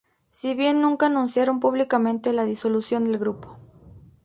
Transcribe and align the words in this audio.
Si 0.31 0.55
bien 0.55 0.81
nunca 0.81 1.05
anunciaron 1.05 1.59
públicamente 1.59 2.33
la 2.33 2.45
disolución 2.45 3.03
del 3.03 3.19
grupo. 3.19 3.57